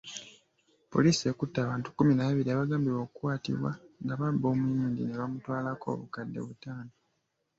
Poliisi 0.91 1.23
ekutte 1.31 1.57
abantu 1.61 1.87
kkumi 1.89 2.13
na 2.13 2.27
babiri 2.27 2.49
abagambibwa 2.51 3.01
okukwatibwa 3.03 3.71
nga 4.03 4.13
babba 4.19 4.47
omuyindi 4.53 5.01
ne 5.05 5.15
bamutwalako 5.19 5.85
obukadde 5.95 6.39
butaano. 6.47 6.93